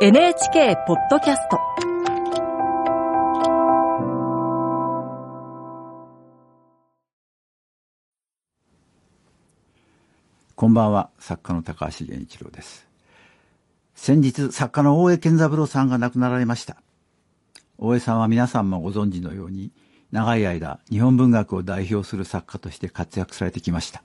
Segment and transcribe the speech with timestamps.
[0.00, 1.60] NHK ポッドキャスト
[10.56, 12.88] こんばんは、作家の高橋源一郎です。
[13.94, 16.82] 先日、作家の大江健三郎さんが亡くなられました。
[17.78, 19.70] 大江さんは皆さんもご存知のように、
[20.10, 24.02] 長い間、日本文学を代表する作家として活躍されてきました。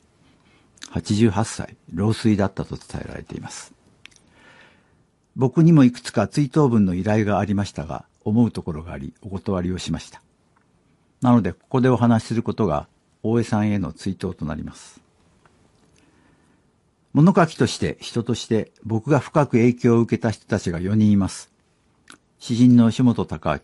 [0.92, 3.79] 88歳、老衰だったと伝えられています。
[5.36, 10.21] 僕にもいくつか追悼文の依頼がありましたが、思うところがあり、お断りをしました。
[11.21, 12.88] なので、ここでお話しすることが、
[13.24, 15.02] 大江さんへの追悼となります。
[17.14, 21.52] 物書きとして、人として、僕が深く影響を受けた人たちが4人います。
[22.39, 23.61] 詩人の吉本隆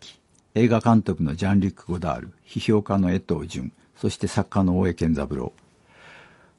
[0.54, 5.52] 明、映画監督のジャン・リュック・ゴダール、批評家の江藤淳、そして作家の大江健三郎。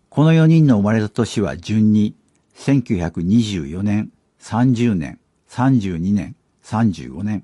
[0.09, 2.15] この4人の生まれた年は順に、
[2.55, 4.11] 1924年、
[4.47, 5.19] 30年、
[5.49, 7.43] 32年、35年。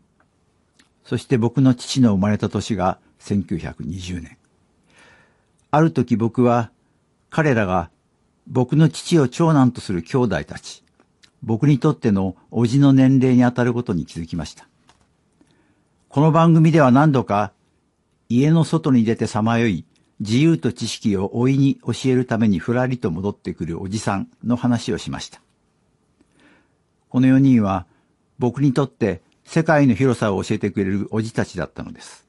[1.04, 4.38] そして僕の父の生まれた年が1920年。
[5.70, 6.72] ある時僕は、
[7.30, 7.90] 彼らが
[8.48, 10.82] 僕の父を長男とする兄弟たち、
[11.42, 14.70] 僕にとっての叔父の年齢にあたることに気づきました。
[16.08, 17.52] この番組では何度か、
[18.30, 19.84] 家の外に出てさまよい、
[20.22, 25.42] 自由と知識を老いに教えるためにふらりと戻ってくるおじさんの話をしました。
[27.14, 27.86] この4人は、
[28.40, 32.26] 僕にとって世界の広さを教えてくれるおじたちだったのです。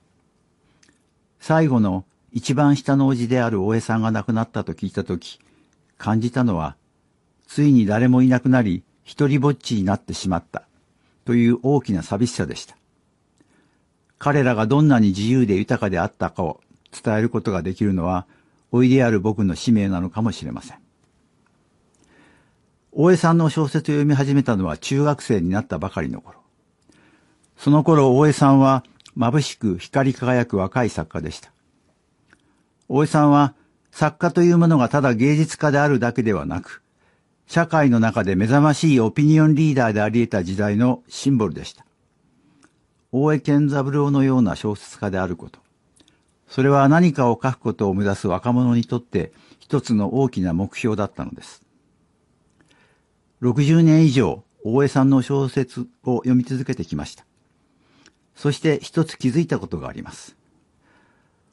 [1.40, 5.40] 最後の一番下のおじである大江さんが亡くなったと聞いたとき、
[5.96, 6.76] 感じたのは、
[7.46, 10.64] ついに誰もいなくなり、一人ぼっちになってしまった、
[11.24, 12.76] という大きな寂しさでした。
[14.18, 16.60] 彼らがどんなに自由で豊かであったかを
[16.92, 18.26] 伝えることができるのは、
[18.70, 20.83] おいである僕の使命なのかもしれません。
[22.96, 26.38] 大江さんの小説を読み始めたのは中学生になったばかりの頃。
[27.56, 28.84] その頃大江さんは
[29.18, 31.50] 眩しく光り輝く若い作家でした。
[32.88, 33.54] 大江さんは
[33.90, 36.84] 作家というものがただ芸術家であるだけではなく、
[37.48, 41.84] 社会の中で目覚ましいオピニオンリーダーであり得た時代のシンボルでした。
[43.10, 45.58] 大江健三郎のような小説家であること。
[46.46, 51.63] それは何かを書くことを目指す若者にとって一つの大きな目標だったのです。
[53.44, 57.26] 60年以上、大江さんの小説を読み続けてきました。
[58.34, 60.34] そして一つ気づいたことがあります。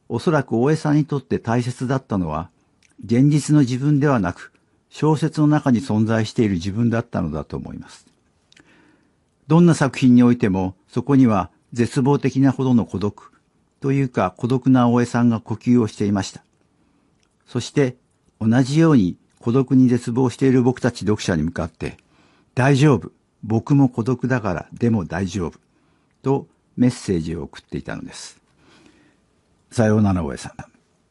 [0.08, 2.50] おそらく大江さんにとって大切だったのは、
[3.04, 4.54] 現実の自分ではなく、
[4.88, 8.08] 小説の中に存在している自分だったのだと思います。
[9.48, 13.34] どんな作品においても、そこには絶望的なほどの孤独、
[13.82, 16.42] というか孤独な大江さんが呼吸をしていました。
[17.46, 17.98] そして、
[18.40, 21.98] 同じように孤独に絶望している僕たち読者に向かって、
[22.56, 23.12] 大丈夫、
[23.44, 25.60] 僕も孤独だから、でも大丈夫、
[26.22, 26.48] と
[26.78, 28.40] メッセージを送っていたのです。
[29.72, 30.54] さようなら大江さん。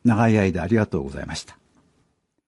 [0.04, 1.59] 長い間ありがとうございました。